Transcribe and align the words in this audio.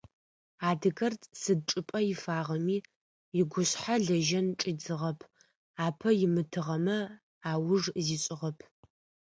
Адыгэр 0.69 1.13
сыд 1.41 1.59
чӏыпӏэ 1.69 1.99
ифагъэми 2.13 2.77
игушъхьэ 3.39 3.95
лэжьэн 4.05 4.47
чӏидзыгъэп, 4.59 5.19
апэ 5.85 6.09
имытыгъэмэ, 6.25 6.97
ауж 7.51 7.83
зишӏыгъэп. 8.05 8.57